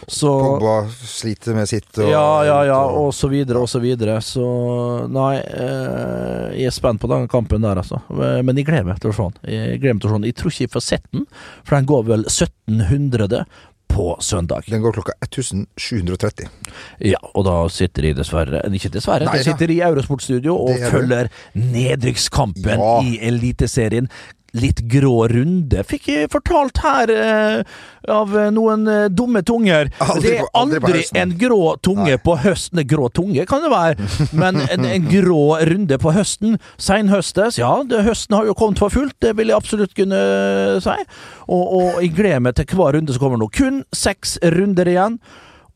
[0.08, 4.18] Så Pogba sliter med sitt og ja, ja, ja, og så videre, og så videre.
[4.24, 4.44] Så
[5.12, 8.00] nei, eh, jeg er spent på den kampen der, altså.
[8.10, 9.40] Men jeg gleder meg til å se den.
[9.52, 10.28] Jeg gleder meg til å se den.
[10.30, 11.26] Jeg tror ikke jeg får sett den,
[11.64, 13.44] for den går vel 1700
[13.90, 14.62] på søndag.
[14.70, 16.46] Den går klokka 1730.
[17.02, 19.48] Ja, og da sitter de dessverre Ikke dessverre, Nei de da.
[19.50, 22.92] sitter i Eurosportstudio og er følger nedrykkskampen Ja.
[23.02, 24.06] i Eliteserien.
[24.58, 27.60] Litt grå runde, fikk jeg fortalt her eh,
[28.10, 29.90] av eh, noen eh, dumme tunger.
[30.02, 31.18] Aldri det er på- aldri på aldri høsten.
[31.22, 32.82] en grå tunge på høsten.
[32.90, 34.08] Grå tunge kan det være,
[34.42, 35.38] men en, en grå
[35.70, 36.58] runde på høsten.
[36.82, 40.18] Seinhøstes, ja, det, høsten har jo kommet for fullt, det vil jeg absolutt kunne
[40.82, 40.96] si.
[41.46, 43.46] Og, og jeg gleder meg til hver runde som kommer nå.
[43.54, 45.20] Kun seks runder igjen.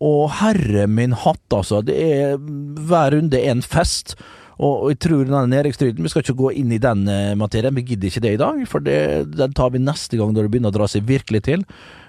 [0.05, 1.79] Og herre min hatt, altså.
[1.87, 4.17] Det er hver runde er en fest.
[4.55, 7.75] Og, og jeg tror denne nedrykksstriden Vi skal ikke gå inn i den eh, materien,
[7.75, 8.63] vi gidder ikke det i dag.
[8.71, 8.99] For det,
[9.35, 11.65] den tar vi neste gang når det begynner å dra seg virkelig til.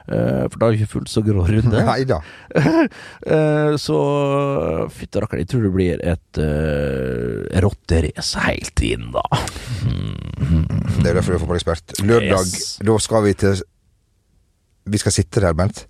[0.05, 1.79] Uh, for da er vi ikke fullt så grå runde.
[1.87, 2.19] Nei da.
[2.61, 3.95] uh, så
[4.93, 9.23] fytti rakkeren, jeg tror det blir et uh, rotterace helt inn, da.
[11.01, 11.97] Det er derfor du er fotballekspert.
[12.05, 12.77] Lørdag, Yes.
[12.85, 13.59] da skal vi til
[14.93, 15.87] Vi skal sitte der, Bent.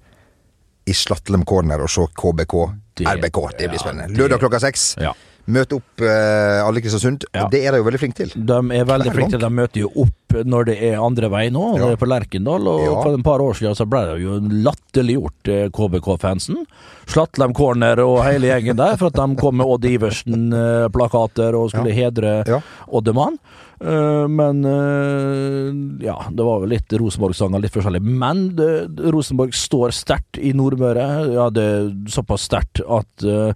[0.88, 2.56] I Slattlem Corner og se KBK.
[3.04, 3.39] RBK.
[3.60, 4.15] Det blir spennende.
[4.15, 4.94] Lørdag klokka seks.
[5.02, 5.12] Ja.
[5.45, 7.25] Møte opp eh, alle Kristiansund.
[7.36, 7.45] Ja.
[7.51, 8.31] Det er de jo veldig flinke til.
[8.49, 11.77] De er veldig flinke til De møter jo opp når det er andre vei nå,
[11.79, 11.91] Ja.
[11.95, 12.65] på Lerkendal.
[12.67, 12.95] Og Ja.
[13.03, 16.65] for et par år siden så ble det jo latterliggjort, eh, KBK-fansen.
[17.08, 21.93] Slattlem Corner og hele gjengen der, for at de kom med Odd Iversen-plakater og skulle
[21.93, 22.60] hedre Ja.
[22.91, 23.38] Oddemann.
[23.84, 28.01] Uh, men uh, ja, det var vel litt Rosenborg-sanger, litt forskjellig.
[28.01, 31.34] Men det, Rosenborg står sterkt i Nordmøre.
[31.34, 33.51] Ja, det er såpass sterkt at eh,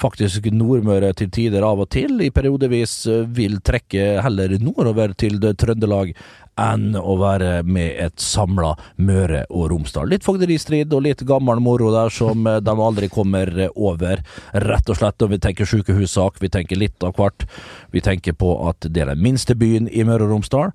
[0.00, 5.38] faktisk Nordmøre til tider av og til, i periodevis, eh, vil trekke heller nordover til
[5.40, 6.14] Trøndelag
[6.60, 10.06] enn å være med et samla Møre og Romsdal.
[10.12, 14.22] Litt fogderistrid og litt gammel moro der som eh, de aldri kommer over.
[14.64, 17.46] Rett og slett Og vi tenker sykehussak, vi tenker litt av hvert.
[17.94, 20.74] Vi tenker på at det er den minste byen i Møre og Romsdal.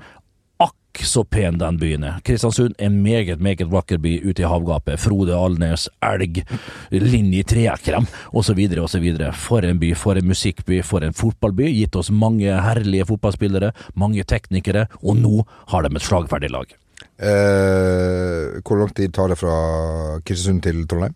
[0.89, 2.15] Akk så pen den byen er.
[2.25, 4.97] Kristiansund er en meget, meget vakker by ute i havgapet.
[4.99, 6.41] Frode Alnes, elg,
[6.89, 9.05] linje trekrem, osv., osv.
[9.37, 11.69] For en by, for en musikkby, for en fotballby.
[11.75, 16.73] Gitt oss mange herlige fotballspillere, mange teknikere, og nå har de et slagferdig lag.
[17.21, 19.55] Eh, hvor lang tid tar det fra
[20.25, 21.13] Kristiansund til Trondheim?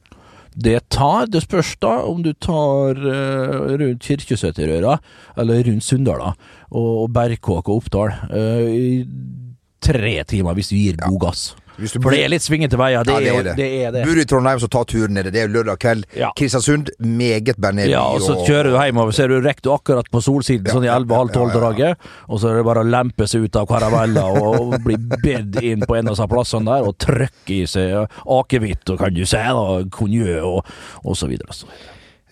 [0.53, 4.99] Det tar, det spørs da om du tar uh, rundt Kirkesøterøra,
[5.41, 6.35] eller rundt Sunndala,
[6.69, 9.41] og, og Berkåk og Oppdal, Uh,
[9.83, 11.51] tre timer hvis du gir god gass.
[11.73, 13.53] Du For det er litt svingete veier, det, Ja, er, det.
[13.57, 14.03] det er det.
[14.05, 15.31] Bor du i Trondheim, så ta turen ned.
[15.33, 16.03] Det er lørdag kveld.
[16.13, 16.27] Ja.
[16.37, 17.87] Kristiansund, meget bandy.
[17.89, 20.85] Ja, og så kjører du hjemover, så er du rekker du akkurat på solsiden, sånn
[20.85, 21.47] i ja, 11-halv ja, ja, ja.
[21.49, 25.57] 12-draget, og så er det bare å lempe seg ut av karavella og bli bedt
[25.65, 29.25] inn på en av disse plassene der, og trykke i seg akevitt, og kan du
[29.25, 29.65] se, da,
[29.97, 30.69] konjø, og,
[31.01, 31.57] og så videre.
[31.57, 31.65] Så.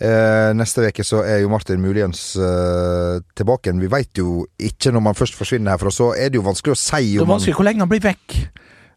[0.02, 3.82] Eh, neste uke så er jo Martin muligens eh, tilbake igjen.
[3.84, 6.80] Vi veit jo ikke når man først forsvinner herfra, så er det jo vanskelig å
[6.80, 8.38] si Det er man vanskelig hvor lenge han blir vekk.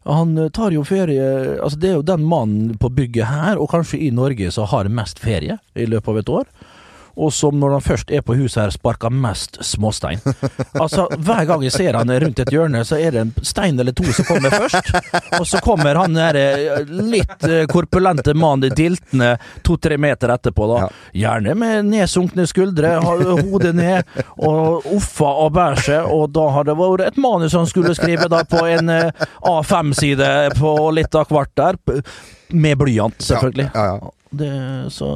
[0.09, 1.27] Han eh, tar jo ferie
[1.59, 4.89] Altså Det er jo den mannen på bygget her, og kanskje i Norge, som har
[4.89, 6.49] mest ferie i løpet av et år.
[7.15, 10.21] Og som når han først er på huset her, sparker mest småstein.
[10.75, 13.95] Altså, hver gang jeg ser han rundt et hjørne, så er det en stein eller
[13.95, 14.89] to som kommer først,
[15.39, 20.89] og så kommer han der eh, litt eh, korpulente mannen diltende to-tre meter etterpå, da.
[21.15, 27.07] Gjerne med nedsunkne skuldre, hodet ned, og uffa og bæsje, og da har det vært
[27.07, 31.79] et manus han skulle skrive da på en eh, A5-side på litt av hvert der,
[32.55, 33.71] med blyant, selvfølgelig.
[33.73, 34.13] Ja, ja, ja.
[34.39, 34.51] Det,
[34.93, 35.09] så,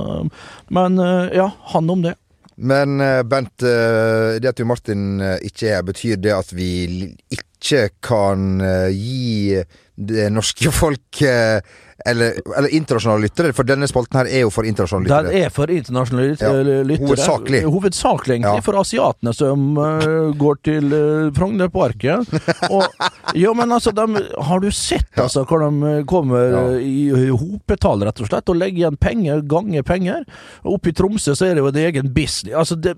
[0.70, 2.16] men eh, ja, han om det.
[2.60, 7.14] Men eh, Bent, eh, det at Martin ikke er, betyr det at vi l-
[7.60, 9.60] ikke kan eh, gi
[10.00, 11.60] det norske folk eh,
[12.06, 15.32] eller, eller internasjonale lyttere, for denne spalten her er jo for internasjonale lyttere.
[15.34, 16.62] Den er for internasjonale lyttere.
[16.64, 17.60] Ja, hovedsakelig.
[17.66, 18.62] Hovedsakelig, egentlig.
[18.62, 18.66] Ja.
[18.66, 22.24] For asiatene som uh, går til uh, Frognerparken.
[22.70, 22.88] Og
[23.44, 26.62] Jo, men altså, de, har du sett altså hvor de eh, kommer Ja.
[26.82, 30.24] i, i hopetall, rett og slett, og legger igjen penger, ganger penger?
[30.64, 32.56] Oppe i Tromsø så er det jo en egen business.
[32.56, 32.96] Altså, det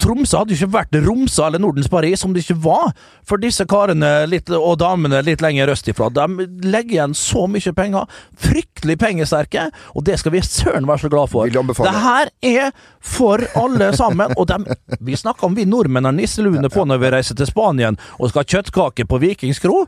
[0.00, 2.92] Tromsø hadde jo ikke vært Romsa eller Nordens Paris om det ikke var
[3.28, 6.08] for disse karene litt, og damene litt lenger østifra.
[6.14, 8.08] De legger igjen så mye penger.
[8.42, 11.48] Fryktelig pengesterke, og det skal vi søren være så glad for.
[11.48, 14.34] Det her er for alle sammen.
[14.38, 14.66] Og dem,
[15.00, 18.44] vi snakker om vi nordmenn har nisseluene på når vi reiser til Spanien og skal
[18.44, 19.84] ha kjøttkake på Vikingskro.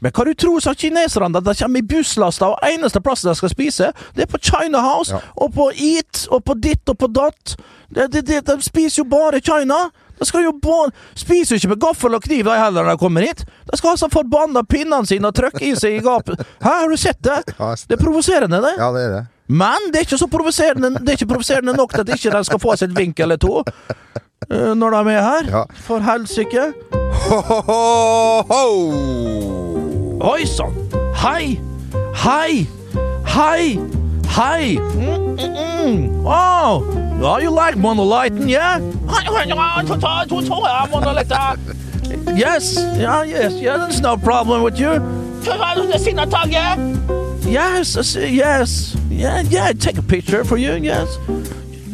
[0.00, 1.40] Men hva du tror sa kineserne?
[1.40, 5.12] De kommer i busslaster, og eneste plassen de skal spise, det er på China House,
[5.14, 5.20] Ja.
[5.36, 7.56] og på Eat, og på ditt og på datt.
[7.88, 9.86] De, de, de, de spiser jo bare China.
[10.18, 13.00] De skal jo bare, spiser jo ikke med gaffel og kniv de heller når de
[13.02, 13.42] kommer hit.
[13.70, 16.40] De skal ha så forbanna pinnene sine og trykke i seg i gapet.
[16.64, 17.42] Hæ, har du sett det?
[17.56, 18.74] Det er provoserende, det.
[18.78, 19.24] Ja, det er det.
[19.48, 22.44] Men det er ikke så provoserende Det er ikke provoserende nok til at ikke de
[22.48, 23.60] skal få seg et vink eller to
[24.50, 25.52] eh, når de er her.
[25.52, 25.62] Ja.
[25.86, 26.72] For helsike.
[27.28, 29.65] Ho, ho, ho, ho.
[30.22, 30.72] Oi sann!
[31.14, 31.58] Hei!
[32.14, 32.66] Hei!
[33.24, 33.78] Hei!
[34.26, 34.76] Hei!
[34.76, 36.24] Mm, mm, mm.
[36.26, 36.82] Oh!
[37.22, 38.78] Oh, you like monolighten, yeah?
[42.36, 45.00] Yes, yeah, yes, yeah, there's no problem with you.
[47.50, 51.18] Yes, I see- yes, yeah, yeah, take a picture for you, yes.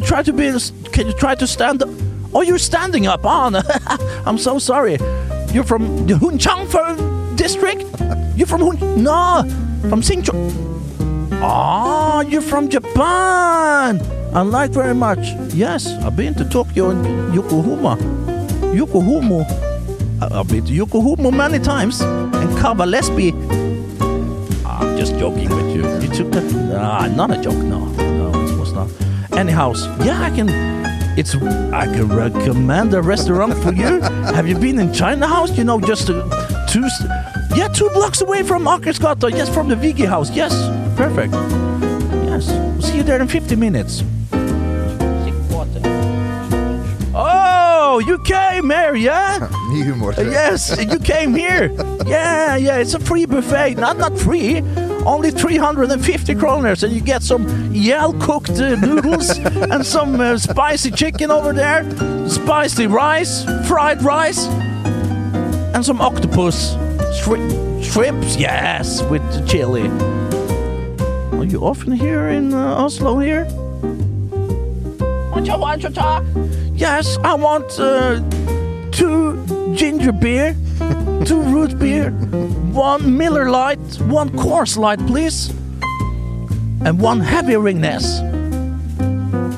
[0.05, 0.51] Try to be,
[0.93, 1.89] can you try to stand up?
[2.35, 3.61] Oh, you're standing up, oh, no.
[4.27, 4.97] I'm so sorry.
[5.53, 7.12] You're from the Hunchang for-
[7.43, 7.83] district?
[8.37, 9.43] You're from Hun, no,
[9.91, 10.33] from Singcho.
[11.43, 14.01] Ah, you're from Japan.
[14.33, 15.35] I like very much.
[15.53, 17.99] Yes, I've been to Tokyo and Yokohama.
[18.73, 19.41] Yokohama.
[20.23, 22.01] I've been to Yokohama many times.
[22.01, 23.33] And Kavalesby.
[24.65, 25.83] I'm just joking with you.
[26.01, 26.47] You took that?
[26.79, 27.57] Ah, not a joke.
[27.57, 28.89] No, no, it was not.
[29.33, 29.75] Anyhow,
[30.05, 30.49] yeah, I can.
[31.19, 31.35] It's.
[31.83, 34.01] I can recommend a restaurant for you.
[34.37, 35.51] Have you been in China House?
[35.59, 36.23] You know, just uh,
[36.69, 36.89] two.
[37.55, 39.31] Yeah, two blocks away from Akersgata.
[39.31, 40.31] Yes, from the Vigi House.
[40.31, 40.53] Yes,
[40.97, 41.33] perfect.
[42.25, 44.03] Yes, we'll see you there in 50 minutes.
[47.15, 49.47] Oh, you came here, yeah?
[49.73, 50.15] Humor.
[50.17, 51.71] Yes, you came here.
[52.07, 53.77] Yeah, yeah, it's a free buffet.
[53.77, 54.61] Not not free,
[55.07, 59.39] only 350 kroners, and you get some well cooked uh, noodles
[59.73, 61.85] and some uh, spicy chicken over there,
[62.29, 64.47] spicy rice, fried rice,
[65.75, 66.75] and some octopus,
[67.23, 68.37] Shri- shrimps.
[68.37, 69.87] Yes, with the chili.
[71.39, 73.45] Are you often here in uh, Oslo here?
[75.35, 76.25] Would you want to talk?
[76.75, 78.21] Yes, I want uh,
[78.91, 79.39] two
[79.75, 80.57] ginger beer,
[81.25, 82.11] two root beer,
[82.73, 85.51] one Miller Light, one Coors Light, please,
[86.85, 88.05] and one heavy ringness.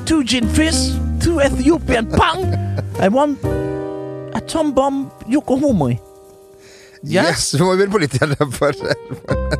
[0.05, 2.45] Two gin fizz, two Ethiopian pang,
[2.99, 3.37] and one
[4.35, 6.04] a tom bomb Yokohama.
[7.05, 8.33] Yes, vi må på litt igjen.
[8.51, 8.73] For,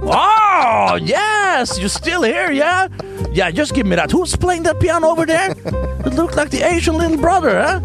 [0.02, 1.78] Oh, yes!
[1.80, 2.88] You're still here, yeah?
[3.34, 4.12] Yeah, just give me that.
[4.12, 5.52] Who's playing that piano over there?
[6.06, 7.80] It looked like the Asian little brother, huh?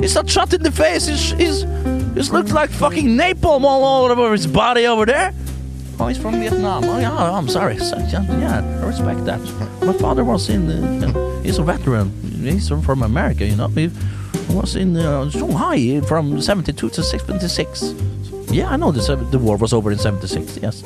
[0.00, 1.06] He's not shot in the face.
[1.06, 1.62] He's, he's,
[2.14, 5.32] he's looks like fucking napalm all over his body over there.
[6.00, 6.84] Oh, he's from Vietnam.
[6.84, 7.78] Oh, yeah, I'm sorry.
[7.78, 9.40] So, yeah, I respect that.
[9.82, 12.10] My father was in, uh, he's a veteran.
[12.42, 13.68] He's from America, you know.
[13.68, 13.90] He
[14.50, 17.94] was in uh, Shanghai from 72 to 76.
[18.54, 20.84] Yeah, I know the, sev- the war was over in 76, yes.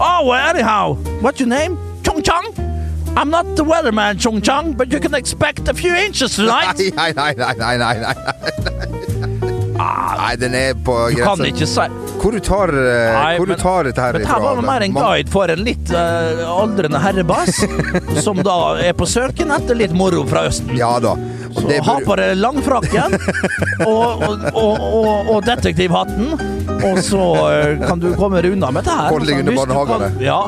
[0.00, 1.76] Oh, well, anyhow, what's your name?
[2.02, 2.54] Chong Chong?
[3.16, 6.78] I'm not the weatherman, Chong Chong, but you can expect a few inches tonight.
[6.96, 8.14] nei, nei, nei, nei, nei, nei.
[9.82, 11.84] Nei, den er på Du kan ikke si
[12.22, 14.64] Hvor du tar, eh, Nei, hvor men- du tar dette her Men her var det
[14.68, 17.58] mer en guide for en litt uh, aldrende herrebass,
[18.24, 20.70] som da er på søken etter litt moro fra Østen.
[20.78, 21.16] Ja da.
[21.56, 23.16] Så ha på deg langfrakken
[23.90, 26.32] og, og, og, og, detektivhatten,
[26.82, 29.16] og så eh, kan du komme deg unna med dette her.
[29.16, 30.12] Under du barnehagene.
[30.22, 30.40] Ja.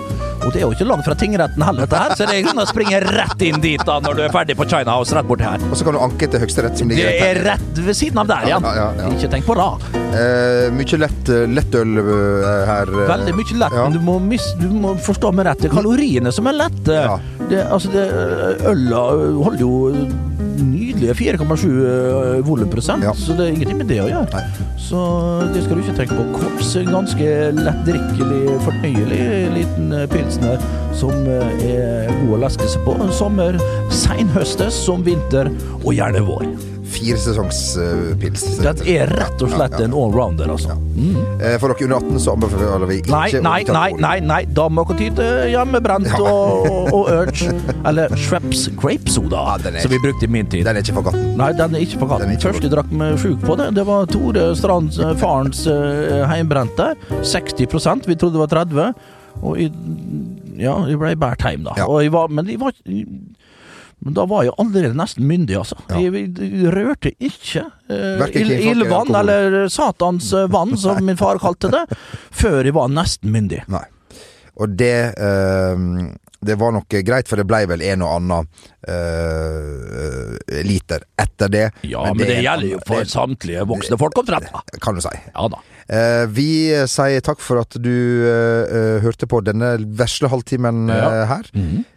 [0.45, 2.61] Og det er jo ikke langt fra tingretten heller, dette her, så det er sånn
[2.61, 5.47] å springe rett inn dit da når du er ferdig på China House rett borti
[5.47, 5.63] her.
[5.71, 8.29] Og så kan du anke til Høyesterett, som ligger Det er rett ved siden av
[8.29, 8.67] der igjen.
[8.69, 9.13] Ja, ja, ja.
[9.17, 9.71] Ikke tenk på det.
[10.21, 12.93] Eh, mye lett, lettøl eh, her.
[12.93, 13.09] eh.
[13.15, 15.65] Veldig mye lett, men du må, mis, du må forstå meg rett.
[15.65, 17.01] Det er kaloriene som er lette.
[17.49, 18.05] Det, altså det,
[18.69, 19.03] øla
[19.41, 19.73] holder jo
[20.59, 23.13] nydelige 4,7 eh, volumprosent, Ja.
[23.15, 24.29] så det er ingenting med det å gjøre.
[24.33, 24.69] Nei.
[24.79, 25.01] Så
[25.55, 26.27] det skal du ikke tenke på.
[26.39, 29.23] Kops er ganske lettdrikkelig, fornøyelig
[29.57, 30.61] liten eh, pilsner
[30.95, 32.97] som eh, er god å leske seg på.
[33.15, 33.59] Sommer,
[33.91, 35.51] seinhøstes som vinter,
[35.83, 36.47] og gjerne vår.
[36.95, 38.45] Firesesongsspils.
[38.63, 40.77] Den er rett og slett en allrounder, altså.
[41.41, 44.41] Eh, For dere under 18 så anbefaler vi ikke Nei, nei, nei, nei, nei.
[44.57, 46.21] da må dere ty til hjemmebrent Ja.
[46.23, 47.51] og, og, Urge.
[47.87, 50.65] Eller Schweppes grape soda, Ja, som vi brukte i min tid.
[50.69, 51.35] Den er ikke for gatten.
[51.41, 52.39] Nei, den er ikke for Den er gaten.
[52.39, 56.25] ikke for jeg drakk meg sjuk på det, det var Tore Strands, eh, farens uh,
[56.31, 56.93] heimbrente.
[57.23, 58.95] 60% vi trodde det var 30
[59.43, 59.73] Og jeg,
[60.63, 61.75] ja, jeg ble båret hjem, da.
[61.77, 61.89] Ja.
[62.01, 62.73] Jeg var, men jeg var
[64.05, 65.79] men da var jeg allerede nesten myndig, altså.
[65.89, 65.99] Ja.
[66.05, 66.29] Jeg,
[66.75, 71.73] rørte ikke eh, Hverken ild- eller ildvann, eller satans eh, vann, som min far kalte
[71.73, 71.87] det,
[72.31, 73.63] før jeg var nesten myndig.
[73.73, 73.85] Nei.
[74.61, 75.89] Og det eh,
[76.45, 78.49] Det var nok greit, for det ble vel en og annen
[78.87, 81.63] eh, liter etter det.
[81.89, 84.51] Ja, men, det, men det gjelder jo for det- samtlige voksne folk omtrent.
[84.85, 85.15] Kan du si.
[85.35, 85.63] Ja da.
[85.89, 86.49] Eh, vi
[86.89, 87.91] sier takk for at du
[88.25, 91.27] eh, eh, hørte på denne vesle halvtimen Ja.
[91.27, 91.45] her.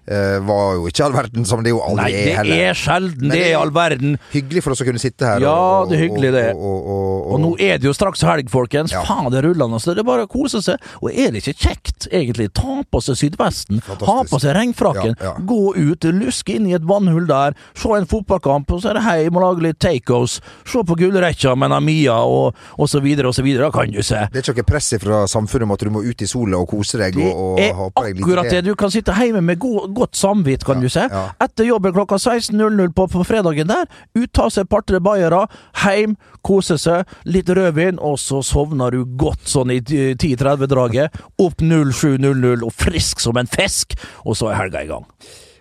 [0.08, 2.62] Eh, var jo ikke all verden, som det jo aldri Nei, det er heller.
[2.70, 4.14] er sjelden, det det- er all verden.
[4.32, 5.42] Hyggelig for oss å kunne sitte her.
[5.44, 6.56] Ja, og- det er hyggelig, det.
[6.56, 8.92] Og, og, og, nå er det jo straks helg, folkens.
[8.92, 9.04] Ja.
[9.04, 9.82] Faen, det er rullende.
[9.84, 10.80] Så det er bare å kose seg.
[11.04, 12.54] Og er det ikke kjekt, egentlig?
[12.54, 14.06] Ta på seg sydvesten, Fantastisk.
[14.08, 15.34] ha på seg regnfrakken, Ja, ja.
[15.44, 19.04] gå ut, luske inn i et vannhull der, se en fotballkamp, og så er det
[19.04, 23.36] hjem og lage litt tacos, se på gullrekka med Namia og, og så videre og
[23.36, 23.68] så videre.
[23.78, 24.20] Kan du se.
[24.34, 26.70] Det er ikke noe press fra samfunnet om at du må ut i sola og
[26.72, 28.64] kose deg Det og, og er akkurat det.
[28.66, 31.06] Du kan sitte hjemme med god, godt samvitt, kan Ja, du se.
[31.12, 31.24] ja.
[31.46, 33.86] Etter jobben klokka 16.00 på, på fredagen der,
[34.18, 35.44] utta seg et par-tre bayere,
[35.84, 36.16] heim,
[36.48, 41.14] kose seg, litt rødvin, og så sovner du godt sånn i 10.30-draget.
[41.44, 43.94] Opp 07.00 og frisk som en fisk,
[44.26, 45.06] og så er helga i gang.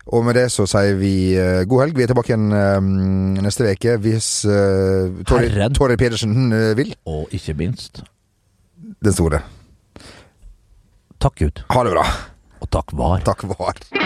[0.07, 1.97] Og med det så sier vi uh, god helg.
[1.99, 2.91] Vi er tilbake igjen eh,
[3.43, 5.75] neste uke hvis uh, Tori, Herren.
[5.75, 6.95] Torry Pedersen uh, vil.
[7.11, 8.05] Og ikke minst,
[9.03, 9.43] Den store.
[11.19, 12.07] takk Gud, Ha det bra.
[12.61, 13.19] og takk var.
[13.27, 14.06] Takk var.